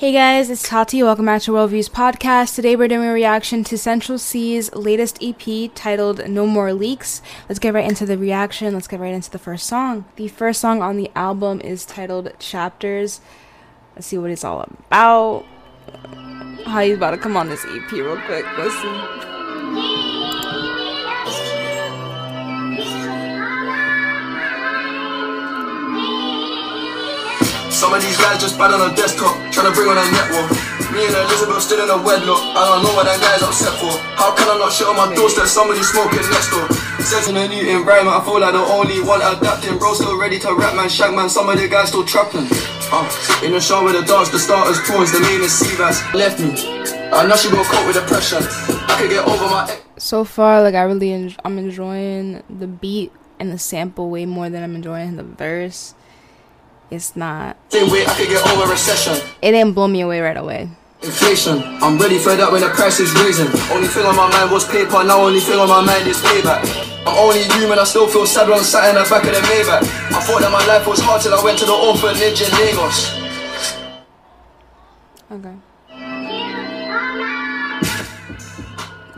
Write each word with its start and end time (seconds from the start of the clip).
Hey 0.00 0.12
guys, 0.12 0.48
it's 0.48 0.62
Tati. 0.62 1.02
Welcome 1.02 1.24
back 1.26 1.42
to 1.42 1.50
Worldviews 1.50 1.90
Podcast. 1.90 2.54
Today 2.54 2.76
we're 2.76 2.86
doing 2.86 3.08
a 3.08 3.12
reaction 3.12 3.64
to 3.64 3.76
Central 3.76 4.16
Cee's 4.16 4.72
latest 4.72 5.18
EP 5.20 5.74
titled 5.74 6.28
No 6.28 6.46
More 6.46 6.72
Leaks. 6.72 7.20
Let's 7.48 7.58
get 7.58 7.74
right 7.74 7.84
into 7.84 8.06
the 8.06 8.16
reaction. 8.16 8.74
Let's 8.74 8.86
get 8.86 9.00
right 9.00 9.12
into 9.12 9.28
the 9.28 9.40
first 9.40 9.66
song. 9.66 10.04
The 10.14 10.28
first 10.28 10.60
song 10.60 10.82
on 10.82 10.98
the 10.98 11.10
album 11.16 11.60
is 11.62 11.84
titled 11.84 12.32
Chapters. 12.38 13.20
Let's 13.96 14.06
see 14.06 14.18
what 14.18 14.30
it's 14.30 14.44
all 14.44 14.60
about. 14.60 15.44
How 16.64 16.80
he's 16.82 16.94
about 16.94 17.10
to 17.10 17.18
come 17.18 17.36
on 17.36 17.48
this 17.48 17.64
EP 17.64 17.90
real 17.90 18.18
quick. 18.18 18.46
Listen. 18.56 19.37
Some 27.78 27.94
of 27.94 28.02
these 28.02 28.18
guys 28.18 28.42
just 28.42 28.58
bad 28.58 28.74
on 28.74 28.90
a 28.90 28.94
desktop, 28.98 29.38
trying 29.54 29.70
to 29.70 29.72
bring 29.72 29.86
on 29.86 29.94
a 29.94 30.02
network. 30.10 30.50
Me 30.90 31.06
and 31.06 31.14
Elizabeth 31.14 31.62
stood 31.62 31.78
in 31.78 31.86
a 31.86 31.94
wedlock. 32.02 32.42
I 32.58 32.66
don't 32.74 32.82
know 32.82 32.90
what 32.98 33.06
that 33.06 33.22
guy's 33.22 33.38
upset 33.38 33.70
for. 33.78 33.94
How 34.18 34.34
can 34.34 34.50
I 34.50 34.58
not 34.58 34.74
shit 34.74 34.90
on 34.90 34.98
my 34.98 35.06
doorstep? 35.14 35.46
Somebody 35.46 35.86
smoking 35.86 36.26
next 36.26 36.50
door. 36.50 36.66
Sense 37.06 37.30
in 37.30 37.38
a 37.38 37.46
new 37.46 37.62
environment, 37.78 38.18
I 38.18 38.20
feel 38.26 38.40
like 38.42 38.50
the 38.50 38.66
only 38.66 38.98
one 39.06 39.22
adapting. 39.22 39.78
Bro, 39.78 39.94
still 39.94 40.18
ready 40.18 40.42
to 40.42 40.58
rap, 40.58 40.74
man. 40.74 40.90
Shank, 40.90 41.14
man. 41.14 41.30
Some 41.30 41.46
of 41.46 41.54
the 41.54 41.68
guys 41.70 41.94
still 41.94 42.02
trapping. 42.02 42.50
Uh, 42.90 43.06
in 43.46 43.52
the 43.54 43.60
show 43.62 43.84
with 43.84 43.94
the 43.94 44.02
dogs, 44.02 44.34
the 44.34 44.42
starters, 44.42 44.82
prawns, 44.82 45.12
the 45.14 45.22
name 45.22 45.46
is 45.46 45.54
Seabass. 45.54 46.02
Left 46.18 46.42
me. 46.42 46.50
I 47.14 47.30
know 47.30 47.36
she 47.36 47.46
gon' 47.46 47.62
cope 47.62 47.86
with 47.86 47.94
depression. 47.94 48.42
I 48.90 48.98
could 48.98 49.10
get 49.14 49.22
over 49.22 49.46
my. 49.54 49.70
So 50.02 50.24
far, 50.24 50.62
like 50.66 50.74
I 50.74 50.82
really, 50.82 51.12
en- 51.12 51.36
I'm 51.44 51.58
enjoying 51.58 52.42
the 52.50 52.66
beat 52.66 53.12
and 53.38 53.52
the 53.52 53.58
sample 53.58 54.10
way 54.10 54.26
more 54.26 54.50
than 54.50 54.64
I'm 54.64 54.74
enjoying 54.74 55.14
the 55.14 55.22
verse. 55.22 55.94
It's 56.90 57.14
not. 57.16 57.56
Same 57.68 57.90
way 57.90 58.06
I 58.06 58.14
could 58.14 58.28
get 58.28 58.46
over 58.48 58.70
recession. 58.70 59.14
It 59.42 59.52
didn't 59.52 59.74
blow 59.74 59.88
me 59.88 60.00
away 60.00 60.20
right 60.20 60.36
away. 60.36 60.70
Inflation, 61.02 61.62
I'm 61.80 61.96
ready 61.98 62.18
for 62.18 62.34
that 62.34 62.50
when 62.50 62.60
the 62.60 62.70
price 62.70 62.98
is 62.98 63.12
raising. 63.22 63.46
Only 63.70 63.86
thing 63.86 64.04
on 64.04 64.16
my 64.16 64.28
mind 64.30 64.50
was 64.50 64.66
paper, 64.66 65.04
now 65.04 65.20
only 65.20 65.38
thing 65.38 65.58
on 65.58 65.68
my 65.68 65.80
mind 65.84 66.08
is 66.08 66.18
payback. 66.18 66.64
I'm 67.06 67.16
only 67.16 67.44
human, 67.54 67.78
I 67.78 67.84
still 67.84 68.08
feel 68.08 68.26
sad 68.26 68.48
when 68.48 68.58
I'm 68.58 68.64
sat 68.64 68.88
in 68.88 68.96
the 68.96 69.08
back 69.08 69.22
of 69.22 69.30
the 69.30 69.40
Maybach. 69.46 69.82
I 70.10 70.20
thought 70.20 70.40
that 70.40 70.50
my 70.50 70.64
life 70.66 70.88
was 70.88 70.98
hard 70.98 71.22
till 71.22 71.34
I 71.34 71.44
went 71.44 71.58
to 71.60 71.66
the 71.66 71.72
orphanage 71.72 72.42
in 72.42 72.50
Lagos. 72.58 73.14
Okay. 75.30 75.54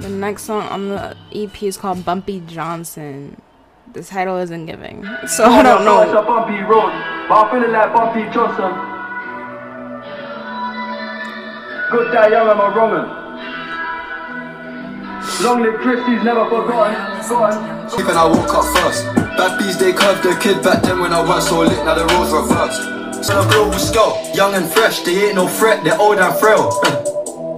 The 0.00 0.08
next 0.08 0.42
song 0.44 0.62
on 0.68 0.88
the 0.90 1.16
EP 1.32 1.62
is 1.62 1.76
called 1.76 2.04
Bumpy 2.04 2.40
Johnson. 2.46 3.40
The 3.92 4.02
title 4.02 4.36
isn't 4.36 4.66
giving, 4.66 5.04
so 5.26 5.44
I 5.44 5.62
don't 5.62 5.82
It's 5.82 6.12
know. 6.12 7.19
But 7.30 7.46
I'm 7.46 7.50
feeling 7.54 7.70
like 7.70 7.92
Bumpy 7.94 8.22
Johnson. 8.34 8.74
Good 11.92 12.10
day, 12.10 12.30
young, 12.34 12.50
I'm 12.50 12.58
a 12.58 12.74
Roman. 12.74 13.06
Long 15.44 15.62
live 15.62 15.78
Christie's 15.78 16.24
never 16.24 16.44
forgotten. 16.50 17.22
forgotten. 17.22 18.08
And 18.10 18.18
I 18.18 18.26
woke 18.26 18.52
up 18.52 18.66
first. 18.74 19.04
Bad 19.38 19.60
bees, 19.60 19.78
they 19.78 19.92
curved 19.92 20.24
the 20.24 20.34
kid 20.42 20.60
back 20.64 20.82
then 20.82 20.98
when 20.98 21.12
I 21.12 21.22
was 21.22 21.48
so 21.48 21.60
lit, 21.60 21.70
now 21.84 21.94
the 21.94 22.04
roads 22.12 22.32
reversed. 22.32 23.24
So 23.24 23.40
the 23.40 23.48
global 23.48 23.78
scale, 23.78 24.18
young 24.34 24.54
and 24.54 24.68
fresh, 24.68 25.00
they 25.04 25.26
ain't 25.26 25.36
no 25.36 25.46
threat, 25.46 25.84
they're 25.84 26.00
old 26.00 26.18
and 26.18 26.34
frail. 26.34 26.70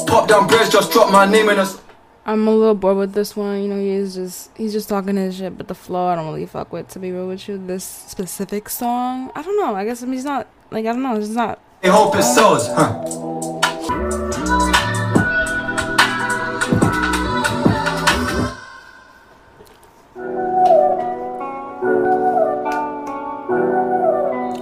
Pop 0.06 0.28
down 0.28 0.48
breads, 0.48 0.68
just 0.68 0.92
drop 0.92 1.10
my 1.10 1.24
name 1.24 1.48
in 1.48 1.58
a. 1.58 1.81
I'm 2.24 2.46
a 2.46 2.54
little 2.54 2.76
bored 2.76 2.98
with 2.98 3.14
this 3.14 3.34
one. 3.34 3.62
You 3.62 3.68
know, 3.68 3.80
he's 3.80 4.14
just 4.14 4.56
he's 4.56 4.72
just 4.72 4.88
talking 4.88 5.16
his 5.16 5.36
shit, 5.36 5.58
but 5.58 5.66
the 5.66 5.74
flow 5.74 6.06
I 6.06 6.14
don't 6.14 6.26
really 6.26 6.46
fuck 6.46 6.72
with. 6.72 6.86
To 6.90 7.00
be 7.00 7.10
real 7.10 7.26
with 7.26 7.48
you, 7.48 7.58
this 7.58 7.84
specific 7.84 8.68
song, 8.68 9.32
I 9.34 9.42
don't 9.42 9.56
know. 9.58 9.74
I 9.74 9.84
guess 9.84 10.02
I 10.02 10.06
mean, 10.06 10.14
he's 10.14 10.24
not 10.24 10.46
like 10.70 10.86
I 10.86 10.92
don't 10.92 11.02
know. 11.02 11.16
It's 11.16 11.28
not. 11.30 11.58
They 11.80 11.88
hope 11.88 12.14
it 12.14 12.22
sells, 12.22 12.68
huh? 12.68 13.02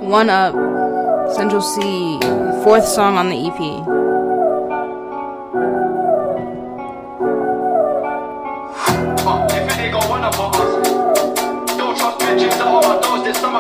One 0.09 0.31
Up, 0.31 0.55
Central 1.35 1.61
Cee, 1.61 2.19
fourth 2.65 2.87
song 2.87 3.17
on 3.17 3.29
the 3.29 3.47
EP. 3.47 4.00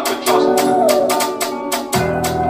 My 0.04 0.24
doors, 0.24 0.46
this 0.46 0.56
summer 0.56 1.02
could 1.04 1.06
trust. 1.40 1.60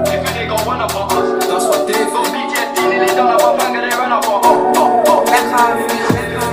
If 0.08 0.20
it 0.22 0.36
ain't 0.36 0.50
got 0.50 0.66
one 0.66 0.80
of 0.80 0.94
us, 0.94 1.46
That's 1.46 1.66
what 1.66 1.86
they 1.86 2.04
so 2.10 2.24
think. 2.24 2.50
PTSD 2.50 2.78
nearly 2.90 3.06
done 3.14 3.30
up 3.34 3.42
a 3.42 3.58
bang 3.58 3.74
they 3.74 3.96
ran 3.96 4.12
up 4.12 4.24
a 4.24 4.28
oh, 4.28 4.72
oh, 4.76 5.04
oh. 5.06 5.24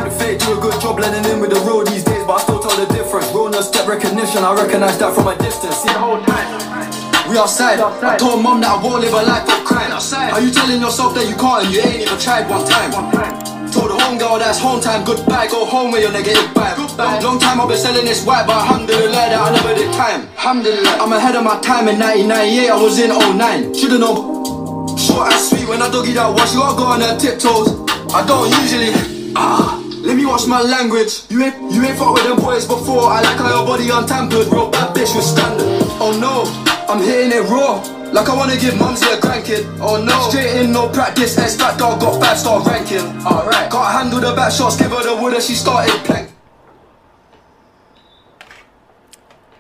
The 0.04 0.12
fake 0.12 0.40
do 0.40 0.58
a 0.58 0.62
good 0.62 0.80
job 0.82 0.98
blending 0.98 1.26
in 1.32 1.40
with 1.40 1.52
the 1.52 1.60
road 1.62 1.88
these 1.88 2.04
days, 2.04 2.24
but 2.26 2.34
I 2.34 2.42
still 2.42 2.60
tell 2.60 2.76
the 2.78 2.92
difference. 2.94 3.28
Realness, 3.34 3.68
step 3.68 3.88
recognition, 3.88 4.44
I 4.44 4.54
recognize 4.56 4.98
that 5.00 5.14
from 5.14 5.28
a 5.28 5.38
distance. 5.38 5.76
See 5.78 5.90
The 5.90 6.00
whole 6.00 6.22
time. 6.24 7.30
We 7.30 7.38
outside. 7.38 7.80
I 7.80 8.18
told 8.18 8.42
mom 8.42 8.62
that 8.62 8.80
I 8.80 8.84
won't 8.84 9.02
live 9.02 9.14
a 9.14 9.22
life 9.24 9.48
of 9.48 9.66
crime. 9.66 9.92
Outside. 9.92 10.32
Are 10.32 10.42
you 10.42 10.52
telling 10.52 10.80
yourself 10.82 11.14
that 11.16 11.28
you 11.28 11.36
can't 11.36 11.66
and 11.66 11.74
you 11.74 11.82
ain't 11.82 12.02
even 12.04 12.18
tried 12.20 12.50
one 12.50 12.66
time? 12.66 12.92
One 12.92 13.12
time. 13.12 13.47
Told 13.72 13.92
the 13.92 13.98
home 14.00 14.18
girl 14.18 14.40
that's 14.40 14.60
home 14.60 14.80
time, 14.80 15.04
goodbye, 15.04 15.48
go 15.48 15.66
home 15.66 15.92
with 15.92 16.02
your 16.02 16.12
negative 16.12 16.50
vibe. 16.56 16.78
Goodbye. 16.78 17.20
Long 17.20 17.40
time 17.40 17.60
I've 17.60 17.68
been 17.68 17.78
selling 17.78 18.06
this 18.06 18.26
white, 18.26 18.48
but 18.48 18.56
alhamdulillah 18.56 19.12
that 19.12 19.40
I 19.40 19.52
never 19.54 19.74
did 19.76 19.94
time. 19.94 20.28
Alhamdulillah, 20.40 20.98
I'm 21.04 21.12
ahead 21.14 21.36
of 21.36 21.44
my 21.44 21.60
time 21.60 21.88
in 21.88 22.00
1998, 22.00 22.70
I 22.70 22.82
was 22.82 23.00
in 23.00 23.10
09. 23.10 23.74
Should've 23.76 24.00
known. 24.00 24.98
Short 24.98 25.32
and 25.32 25.42
sweet 25.42 25.68
when 25.68 25.82
I 25.82 25.92
doggy 25.92 26.14
that 26.14 26.32
wash, 26.32 26.54
you 26.54 26.60
gotta 26.60 26.78
go 26.78 26.86
on 26.86 27.02
her 27.02 27.18
tiptoes. 27.20 27.76
I 28.14 28.26
don't 28.26 28.50
usually. 28.64 28.92
Ah. 29.36 29.84
Let 30.08 30.16
me 30.16 30.26
watch 30.26 30.48
my 30.48 30.62
language. 30.62 31.24
You 31.30 31.44
ain't 31.44 31.60
you 31.70 31.84
ain't 31.84 31.98
fuck 31.98 32.14
with 32.14 32.24
them 32.24 32.40
boys 32.40 32.66
before. 32.66 33.12
I 33.12 33.20
like 33.22 33.38
how 33.38 33.50
your 33.50 33.68
body 33.68 33.90
untampered. 33.90 34.48
Real 34.48 34.72
bad 34.72 34.96
bitch 34.96 35.14
with 35.14 35.26
standard. 35.26 35.68
Oh 36.00 36.16
no, 36.16 36.48
I'm 36.88 37.04
hitting 37.04 37.34
it 37.36 37.44
raw. 37.50 37.84
Like 38.14 38.30
I 38.30 38.36
wanna 38.36 38.58
give 38.58 38.78
mumsy 38.80 39.06
a 39.08 39.18
grandkid. 39.18 39.80
Oh 39.80 40.04
no, 40.04 40.30
straight 40.30 40.62
in, 40.62 40.72
no 40.72 40.90
practice. 40.90 41.38
S 41.38 41.56
fat 41.58 41.78
dog 41.78 42.00
got 42.00 42.22
five 42.22 42.38
star 42.38 42.62
ranking. 42.64 43.06
Alright, 43.26 43.70
can't 43.72 43.92
handle 43.92 44.20
the 44.20 44.36
back 44.36 44.52
shots. 44.52 44.78
Give 44.78 44.92
her 44.92 45.04
the 45.04 45.22
wood 45.22 45.34
and 45.34 45.44
she 45.44 45.54
started 45.54 45.94
plank. 46.06 46.32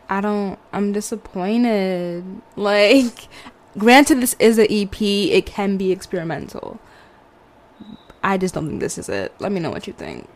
I 0.10 0.22
don't. 0.22 0.58
I'm 0.72 0.94
disappointed. 0.94 2.24
Like, 2.56 3.28
granted, 3.78 4.22
this 4.22 4.36
is 4.40 4.58
an 4.58 4.68
EP. 4.70 5.02
It 5.02 5.46
can 5.46 5.78
be 5.78 5.92
experimental. 5.92 6.80
I 8.24 8.38
just 8.38 8.54
don't 8.54 8.68
think 8.68 8.80
this 8.80 8.98
is 8.98 9.10
it. 9.10 9.34
Let 9.40 9.52
me 9.52 9.60
know 9.60 9.70
what 9.70 9.88
you 9.88 9.94
think. 9.94 10.28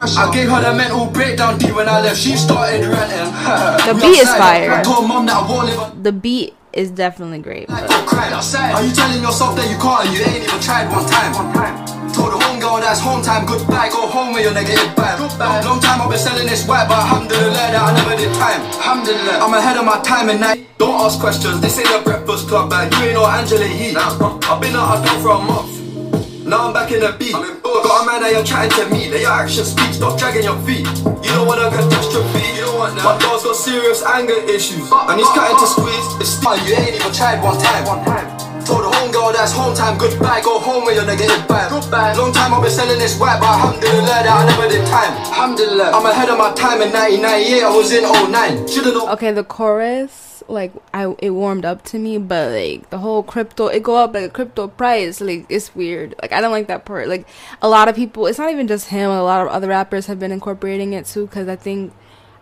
I 0.00 0.32
gave 0.34 0.48
her 0.48 0.60
the 0.60 0.74
mental 0.74 1.06
breakdown 1.06 1.58
deep 1.58 1.74
when 1.76 1.88
I 1.88 2.00
left. 2.00 2.18
She 2.18 2.36
started 2.36 2.84
ranting. 2.84 3.32
The 3.86 3.94
We 3.94 4.00
beat 4.00 4.18
is 4.18 4.28
fire. 4.34 4.72
I 4.72 4.82
told 4.82 5.06
mum 5.06 5.26
that 5.26 5.36
I 5.36 5.48
won't 5.48 5.66
live 5.68 5.78
a 5.78 6.02
The 6.02 6.12
beat 6.12 6.54
is 6.72 6.90
definitely 6.90 7.38
great. 7.38 7.68
life 7.68 7.86
But 7.86 8.00
of 8.00 8.06
crime. 8.06 8.32
Are 8.32 8.84
you 8.84 8.92
telling 8.92 9.22
yourself 9.22 9.56
that 9.56 9.68
you 9.70 9.76
can't 9.76 10.06
and 10.06 10.12
you 10.16 10.24
ain't 10.24 10.44
even 10.44 10.60
tried 10.60 10.88
one 10.90 11.04
time? 11.06 11.32
One 11.34 11.52
time. 11.52 11.76
Told 12.12 12.32
the 12.32 12.38
home 12.44 12.60
girl 12.60 12.76
that's 12.76 13.00
home 13.00 13.22
time, 13.22 13.46
goodbye, 13.46 13.88
go 13.88 14.06
home 14.06 14.34
with 14.34 14.44
your 14.44 14.52
negative 14.52 14.92
vibe. 14.92 15.16
Goodbye. 15.16 15.64
Long 15.64 15.80
time 15.80 16.00
I've 16.00 16.10
been 16.10 16.18
selling 16.18 16.46
this 16.46 16.66
white, 16.68 16.88
but 16.88 16.98
alhamdulillah 16.98 17.72
that 17.72 17.80
I 17.80 17.92
never 17.96 18.16
did 18.16 18.32
time. 18.36 18.60
Alhamdulillah, 18.60 19.40
I'm 19.40 19.54
ahead 19.54 19.76
of 19.76 19.84
my 19.84 20.00
time 20.02 20.28
and 20.28 20.40
night. 20.40 20.66
Don't 20.76 21.00
ask 21.00 21.20
questions, 21.20 21.60
this 21.60 21.78
ain't 21.78 21.88
a 21.88 22.02
breakfast 22.04 22.48
club, 22.48 22.68
man. 22.70 22.92
You 22.92 23.12
ain't 23.12 23.14
no 23.14 23.24
Angela 23.24 23.64
Yee. 23.64 23.96
I've 23.96 24.60
been 24.60 24.76
out 24.76 24.98
of 24.98 25.04
town 25.04 25.22
for 25.22 25.32
a 25.32 25.40
month. 25.40 26.44
Now 26.44 26.68
I'm 26.68 26.72
back 26.72 26.92
in 26.92 27.00
the 27.00 27.16
beat. 27.18 27.32
Got 27.32 28.04
a 28.04 28.06
man 28.06 28.20
that 28.22 28.30
you're 28.32 28.44
chatting 28.44 28.70
to 28.78 28.84
me, 28.94 29.10
let 29.10 29.20
your 29.22 29.32
actions 29.32 29.72
speak, 29.72 29.92
stop 29.92 30.18
dragging 30.18 30.44
your 30.44 30.58
feet. 30.62 30.86
You 31.24 31.32
don't 31.34 31.48
want 31.48 31.58
to 31.60 31.70
have 31.70 31.74
a 31.74 31.82
catastrophe, 31.82 32.61
you 32.90 32.96
don't 32.98 33.06
want 33.06 33.20
that. 33.20 33.22
My 33.22 33.30
dog's 33.30 33.44
got 33.44 33.56
serious 33.56 34.02
anger 34.02 34.38
issues, 34.50 34.90
and 34.90 35.16
he's 35.18 35.28
cutting 35.30 35.58
to 35.58 35.66
squeeze. 35.66 36.06
It's 36.18 36.34
fine, 36.42 36.58
you 36.66 36.74
ain't 36.74 36.96
even 36.96 37.12
tried 37.12 37.42
one 37.42 37.58
time. 37.58 37.86
One 37.86 38.04
time. 38.04 38.26
Told 38.64 38.84
the 38.86 38.90
home 38.94 39.10
girl 39.10 39.32
that's 39.32 39.52
home 39.52 39.74
time, 39.74 39.98
goodbye, 39.98 40.40
go 40.40 40.60
home 40.60 40.84
with 40.84 40.94
your 40.94 41.04
negative 41.04 41.34
vibe. 41.50 41.70
Goodbye. 41.70 42.14
Long 42.14 42.32
time 42.32 42.54
I've 42.54 42.62
been 42.62 42.70
selling 42.70 42.98
this 42.98 43.18
white, 43.18 43.40
but 43.40 43.50
alhamdulillah 43.50 44.22
that 44.22 44.30
I 44.30 44.46
never 44.46 44.68
did 44.70 44.86
time. 44.86 45.12
Alhamdulillah, 45.18 45.90
I'm 45.90 46.06
ahead 46.06 46.28
of 46.28 46.38
my 46.38 46.54
time 46.54 46.80
in 46.80 46.92
1998, 46.94 47.62
I 47.62 47.70
was 47.74 47.90
in 47.90 48.02
09. 48.06 48.68
Should've 48.68 48.94
known. 48.94 49.08
okay, 49.10 49.32
the 49.32 49.42
chorus, 49.42 50.44
like, 50.46 50.72
I 50.94 51.12
it 51.18 51.30
warmed 51.30 51.64
up 51.64 51.82
to 51.86 51.98
me, 51.98 52.18
but 52.18 52.52
like 52.52 52.90
the 52.90 52.98
whole 52.98 53.24
crypto, 53.24 53.66
it 53.66 53.82
go 53.82 53.96
up 53.96 54.14
like 54.14 54.24
a 54.24 54.28
crypto 54.30 54.68
price. 54.68 55.20
Like, 55.20 55.46
it's 55.48 55.74
weird. 55.74 56.14
Like, 56.22 56.32
I 56.32 56.40
don't 56.40 56.52
like 56.52 56.68
that 56.68 56.84
part. 56.84 57.08
Like, 57.08 57.26
a 57.62 57.68
lot 57.68 57.88
of 57.88 57.96
people. 57.96 58.26
It's 58.26 58.38
not 58.38 58.50
even 58.50 58.68
just 58.68 58.88
him. 58.88 59.10
A 59.10 59.22
lot 59.22 59.42
of 59.44 59.48
other 59.48 59.68
rappers 59.68 60.06
have 60.06 60.20
been 60.20 60.32
incorporating 60.32 60.92
it 60.92 61.06
too. 61.06 61.26
Because 61.26 61.48
I 61.48 61.56
think, 61.56 61.92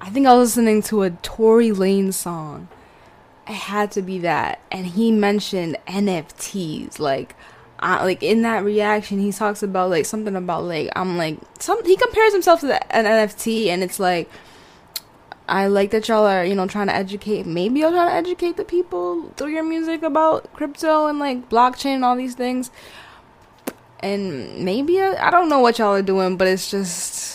I 0.00 0.08
think 0.10 0.26
I 0.26 0.34
was 0.34 0.56
listening 0.56 0.82
to 0.84 1.02
a 1.02 1.10
Tory 1.10 1.70
Lanez 1.70 2.14
song. 2.14 2.68
it 3.46 3.54
had 3.54 3.90
to 3.92 4.02
be 4.02 4.18
that 4.20 4.60
and 4.70 4.86
he 4.86 5.10
mentioned 5.10 5.76
nfts 5.86 6.98
like 7.00 7.34
uh, 7.80 7.98
like 8.02 8.22
in 8.22 8.42
that 8.42 8.62
reaction 8.62 9.18
he 9.18 9.32
talks 9.32 9.62
about 9.62 9.90
like 9.90 10.06
something 10.06 10.36
about 10.36 10.62
like 10.64 10.88
i'm 10.94 11.16
like 11.16 11.36
some 11.58 11.82
he 11.84 11.96
compares 11.96 12.32
himself 12.32 12.60
to 12.60 12.66
the, 12.66 12.96
an 12.96 13.04
nft 13.06 13.66
and 13.66 13.82
it's 13.82 13.98
like 13.98 14.30
I 15.48 15.66
like 15.66 15.90
that 15.90 16.06
y'all 16.06 16.26
are, 16.26 16.44
you 16.44 16.54
know, 16.54 16.68
trying 16.68 16.86
to 16.86 16.94
educate. 16.94 17.44
Maybe 17.44 17.80
y'all 17.80 17.90
trying 17.90 18.08
to 18.08 18.14
educate 18.14 18.56
the 18.56 18.64
people 18.64 19.30
through 19.36 19.48
your 19.48 19.64
music 19.64 20.04
about 20.04 20.52
crypto 20.52 21.06
and 21.06 21.18
like 21.18 21.48
blockchain 21.50 21.96
and 21.96 22.04
all 22.04 22.14
these 22.14 22.36
things. 22.36 22.70
And 23.98 24.64
maybe 24.64 25.00
I, 25.00 25.26
I 25.26 25.30
don't 25.32 25.48
know 25.48 25.58
what 25.58 25.80
y'all 25.80 25.92
are 25.94 26.02
doing, 26.02 26.36
but 26.36 26.46
it's 26.46 26.70
just, 26.70 27.29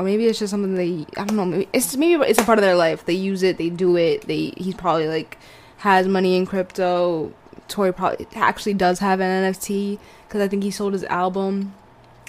or 0.00 0.02
maybe 0.02 0.24
it's 0.24 0.38
just 0.38 0.50
something 0.50 0.76
they. 0.76 1.04
I 1.18 1.26
don't 1.26 1.36
know. 1.36 1.44
Maybe 1.44 1.68
it's 1.74 1.94
maybe 1.94 2.22
it's 2.24 2.38
a 2.38 2.44
part 2.44 2.58
of 2.58 2.62
their 2.62 2.74
life. 2.74 3.04
They 3.04 3.12
use 3.12 3.42
it. 3.42 3.58
They 3.58 3.68
do 3.68 3.98
it. 3.98 4.22
They 4.22 4.54
he's 4.56 4.74
probably 4.74 5.06
like 5.08 5.36
has 5.78 6.08
money 6.08 6.36
in 6.36 6.46
crypto. 6.46 7.34
Tory 7.68 7.92
probably 7.92 8.26
actually 8.34 8.74
does 8.74 9.00
have 9.00 9.20
an 9.20 9.52
NFT 9.52 9.98
because 10.26 10.40
I 10.40 10.48
think 10.48 10.62
he 10.62 10.70
sold 10.70 10.94
his 10.94 11.04
album 11.04 11.74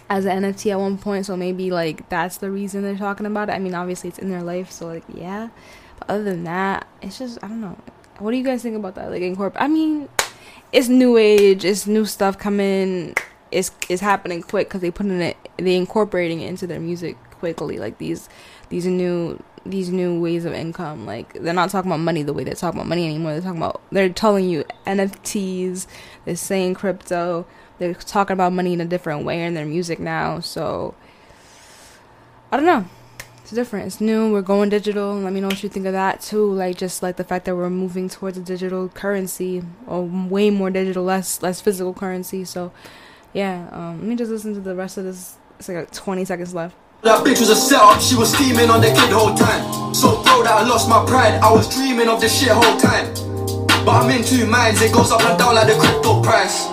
as 0.10 0.26
an 0.26 0.44
NFT 0.44 0.72
at 0.72 0.80
one 0.80 0.98
point, 0.98 1.26
so 1.26 1.38
maybe 1.38 1.72
like 1.72 2.10
that's 2.10 2.38
the 2.38 2.52
reason 2.52 2.84
they're 2.84 2.98
talking 2.98 3.26
about 3.26 3.48
it. 3.48 3.54
I 3.54 3.60
mean, 3.60 3.74
obviously 3.74 4.10
it's 4.10 4.20
in 4.20 4.30
their 4.30 4.44
life, 4.44 4.70
so 4.70 4.88
like 4.88 5.04
yeah. 5.14 5.48
But 5.98 6.10
other 6.10 6.24
than 6.24 6.44
that, 6.44 6.88
it's 7.02 7.20
just 7.20 7.42
I 7.42 7.48
don't 7.48 7.62
know. 7.62 7.78
What 8.20 8.32
do 8.32 8.38
you 8.38 8.44
guys 8.44 8.62
think 8.62 8.76
about 8.76 8.96
that? 8.96 9.10
Like 9.10 9.22
incorporate. 9.22 9.64
I 9.64 9.70
mean, 9.70 10.10
it's 10.74 10.90
new 10.90 11.16
age. 11.16 11.64
It's 11.64 11.88
new 11.88 12.04
stuff 12.04 12.38
coming. 12.38 13.16
It's 13.50 13.72
it's 13.88 14.02
happening 14.02 14.44
quick 14.44 14.68
because 14.68 14.82
they 14.82 14.92
putting 14.92 15.22
it, 15.22 15.38
they 15.56 15.78
incorporating 15.78 16.42
it 16.42 16.50
into 16.50 16.68
their 16.68 16.82
music 16.82 17.16
quickly. 17.42 17.78
Like 17.78 17.98
these 17.98 18.30
these 18.70 18.86
new 18.86 19.44
these 19.66 19.90
new 19.90 20.18
ways 20.18 20.46
of 20.46 20.54
income. 20.54 21.06
Like 21.06 21.34
they're 21.34 21.54
not 21.54 21.70
talking 21.72 21.92
about 21.92 22.00
money 22.00 22.24
the 22.24 22.34
way 22.34 22.46
they 22.46 22.54
talk 22.54 22.74
about 22.74 22.88
money 22.88 23.06
anymore. 23.06 23.34
They're 23.34 23.42
talking 23.42 23.58
about 23.58 23.82
they're 23.92 24.10
telling 24.10 24.50
you 24.50 24.64
NFTs. 24.88 25.88
They're 26.24 26.36
saying 26.38 26.76
crypto 26.76 27.46
they're 27.82 27.96
talking 27.96 28.34
about 28.34 28.54
money 28.54 28.74
in 28.74 28.80
a 28.80 28.86
different 28.86 29.26
way 29.26 29.44
in 29.44 29.56
their 29.56 29.66
music 29.66 30.00
now. 30.00 30.40
So 30.40 30.94
I 32.52 32.58
don't 32.58 32.66
know. 32.68 32.86
It's 33.42 33.50
different. 33.50 33.88
It's 33.88 34.00
new. 34.00 34.32
We're 34.32 34.44
going 34.44 34.70
digital. 34.70 35.16
Let 35.16 35.34
me 35.34 35.42
know 35.42 35.48
what 35.48 35.64
you 35.64 35.68
think 35.68 35.88
of 35.88 35.94
that 35.94 36.22
too. 36.22 36.54
Like 36.54 36.78
just 36.78 37.02
like 37.02 37.18
the 37.18 37.24
fact 37.24 37.46
that 37.46 37.56
we're 37.56 37.72
moving 37.72 38.08
towards 38.08 38.38
a 38.38 38.42
digital 38.42 38.88
currency 38.90 39.64
or 39.88 40.04
way 40.04 40.52
more 40.52 40.70
digital, 40.70 41.04
less 41.04 41.42
less 41.42 41.60
physical 41.60 41.92
currency. 41.92 42.46
So 42.46 42.72
yeah, 43.34 43.68
um, 43.72 43.98
let 44.00 44.08
me 44.08 44.16
just 44.16 44.30
listen 44.30 44.54
to 44.54 44.60
the 44.60 44.76
rest 44.76 45.00
of 45.00 45.06
this. 45.06 45.38
It's 45.58 45.68
like 45.68 45.92
20 45.92 46.24
seconds 46.26 46.54
left. 46.54 46.76
That 47.04 47.26
bitch 47.26 47.40
was 47.40 47.50
a 47.50 47.56
setup, 47.56 48.00
she 48.00 48.16
was 48.16 48.32
scheming 48.32 48.70
on 48.70 48.80
the 48.80 48.88
kid 48.88 49.10
whole 49.12 49.34
time. 49.34 49.94
So 49.96 50.22
bro 50.22 50.44
that 50.44 50.54
I 50.54 50.64
lost 50.68 50.88
my 50.88 51.04
pride, 51.06 51.42
I 51.42 51.52
was 51.52 51.68
dreaming 51.74 52.08
of 52.08 52.22
this 52.22 52.40
shit 52.40 52.52
whole 52.52 52.78
time. 52.78 53.12
But 53.84 54.06
I'm 54.06 54.10
in 54.12 54.24
two 54.24 54.46
minds, 54.46 54.82
it 54.84 54.94
goes 54.94 55.12
up 55.12 55.22
and 55.22 55.40
down 55.40 55.56
like 55.56 55.66
the 55.66 55.74
crypto 55.82 56.22
price 56.22 56.68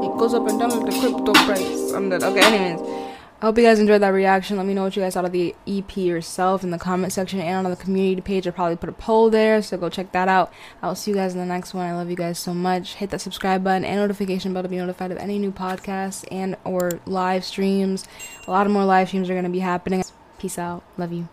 It 0.00 0.16
goes 0.18 0.32
up 0.32 0.48
and 0.48 0.58
down 0.58 0.70
like 0.70 0.86
the 0.90 1.00
crypto 1.00 1.34
price. 1.34 1.92
I'm 1.92 2.08
dead. 2.08 2.22
Okay, 2.22 2.40
anyways. 2.40 2.80
I 3.40 3.46
hope 3.46 3.56
you 3.56 3.62
guys 3.62 3.78
enjoyed 3.78 4.02
that 4.02 4.08
reaction. 4.08 4.56
Let 4.56 4.66
me 4.66 4.74
know 4.74 4.82
what 4.82 4.96
you 4.96 5.02
guys 5.02 5.14
thought 5.14 5.24
of 5.24 5.30
the 5.30 5.54
EP 5.64 5.96
yourself 5.96 6.64
in 6.64 6.70
the 6.70 6.78
comment 6.78 7.12
section 7.12 7.38
and 7.38 7.64
on 7.64 7.70
the 7.70 7.76
community 7.76 8.20
page. 8.20 8.48
I'll 8.48 8.52
probably 8.52 8.74
put 8.74 8.88
a 8.88 8.92
poll 8.92 9.30
there, 9.30 9.62
so 9.62 9.76
go 9.76 9.88
check 9.88 10.10
that 10.10 10.26
out. 10.26 10.52
I'll 10.82 10.96
see 10.96 11.12
you 11.12 11.16
guys 11.16 11.34
in 11.34 11.38
the 11.38 11.46
next 11.46 11.72
one. 11.72 11.86
I 11.86 11.94
love 11.94 12.10
you 12.10 12.16
guys 12.16 12.40
so 12.40 12.52
much. 12.52 12.94
Hit 12.94 13.10
that 13.10 13.20
subscribe 13.20 13.62
button 13.62 13.84
and 13.84 14.00
notification 14.00 14.52
bell 14.52 14.64
to 14.64 14.68
be 14.68 14.78
notified 14.78 15.12
of 15.12 15.18
any 15.18 15.38
new 15.38 15.52
podcasts 15.52 16.24
and 16.32 16.56
or 16.64 16.98
live 17.06 17.44
streams. 17.44 18.08
A 18.48 18.50
lot 18.50 18.66
of 18.66 18.72
more 18.72 18.84
live 18.84 19.06
streams 19.06 19.30
are 19.30 19.34
going 19.34 19.44
to 19.44 19.50
be 19.50 19.60
happening. 19.60 20.02
Peace 20.38 20.58
out. 20.58 20.82
Love 20.96 21.12
you. 21.12 21.28